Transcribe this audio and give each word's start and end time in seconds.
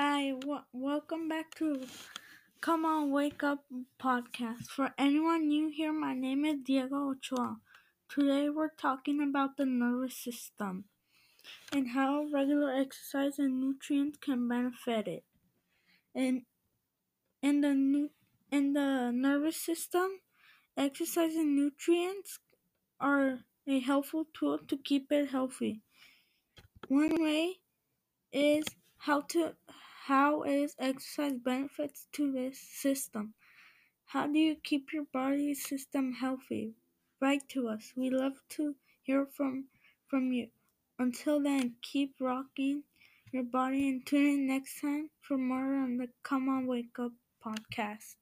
Hi, 0.00 0.30
w- 0.30 0.64
welcome 0.72 1.28
back 1.28 1.54
to 1.56 1.84
Come 2.62 2.86
On 2.86 3.10
Wake 3.10 3.42
Up 3.42 3.66
podcast. 4.00 4.68
For 4.68 4.94
anyone 4.96 5.46
new 5.48 5.68
here, 5.68 5.92
my 5.92 6.14
name 6.14 6.46
is 6.46 6.60
Diego 6.64 7.10
Ochoa. 7.10 7.58
Today 8.08 8.48
we're 8.48 8.70
talking 8.70 9.20
about 9.22 9.58
the 9.58 9.66
nervous 9.66 10.16
system 10.16 10.86
and 11.72 11.88
how 11.90 12.26
regular 12.32 12.74
exercise 12.74 13.38
and 13.38 13.60
nutrients 13.60 14.18
can 14.22 14.48
benefit 14.48 15.06
it. 15.06 15.24
And 16.14 16.42
in 17.42 17.60
the 17.60 18.10
in 18.50 18.72
the 18.72 19.10
nervous 19.12 19.56
system, 19.58 20.20
exercise 20.76 21.34
and 21.34 21.56
nutrients 21.56 22.38
are 23.00 23.40
a 23.68 23.80
helpful 23.80 24.26
tool 24.34 24.58
to 24.68 24.78
keep 24.78 25.12
it 25.12 25.30
healthy. 25.30 25.82
One 26.88 27.22
way 27.22 27.60
is 28.32 28.64
how 28.98 29.22
to 29.32 29.54
how 30.10 30.42
is 30.42 30.74
exercise 30.80 31.38
benefits 31.38 32.08
to 32.10 32.32
this 32.32 32.58
system? 32.58 33.32
How 34.06 34.26
do 34.26 34.40
you 34.40 34.56
keep 34.56 34.92
your 34.92 35.04
body 35.12 35.54
system 35.54 36.14
healthy? 36.14 36.74
Write 37.20 37.48
to 37.50 37.68
us. 37.68 37.92
We 37.94 38.10
love 38.10 38.32
to 38.56 38.74
hear 39.02 39.24
from 39.24 39.66
from 40.08 40.32
you. 40.32 40.48
Until 40.98 41.40
then, 41.40 41.76
keep 41.80 42.16
rocking 42.18 42.82
your 43.30 43.44
body 43.44 43.88
and 43.88 44.04
tune 44.04 44.26
in 44.26 44.48
next 44.48 44.80
time 44.80 45.10
for 45.20 45.38
more 45.38 45.76
on 45.76 45.98
the 45.98 46.08
Come 46.24 46.48
On 46.48 46.66
Wake 46.66 46.98
Up 46.98 47.12
podcast. 47.40 48.16